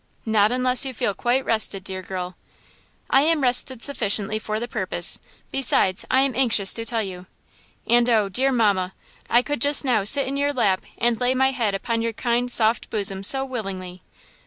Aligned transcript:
"Not 0.25 0.51
unless 0.51 0.83
you 0.83 0.95
feel 0.95 1.13
quite 1.13 1.45
rested, 1.45 1.83
dear 1.83 2.01
girl." 2.01 2.35
"I 3.11 3.21
am 3.21 3.41
rested 3.41 3.83
sufficiently 3.83 4.39
for 4.39 4.59
the 4.59 4.67
purpose; 4.67 5.19
besides, 5.51 6.05
I 6.09 6.21
am 6.21 6.33
anxious 6.35 6.73
to 6.73 6.85
tell 6.85 7.03
you. 7.03 7.27
And 7.85 8.09
oh, 8.09 8.27
dear 8.27 8.51
mamma! 8.51 8.95
I 9.29 9.43
could 9.43 9.61
just 9.61 9.85
now 9.85 10.03
sit 10.03 10.25
in 10.25 10.37
your 10.37 10.53
lap 10.53 10.81
and 10.97 11.19
lay 11.21 11.35
my 11.35 11.51
head 11.51 11.75
upon 11.75 12.01
your 12.01 12.13
kind, 12.13 12.51
soft 12.51 12.89
bosom 12.89 13.21
so 13.21 13.45
willingly!" 13.45 14.01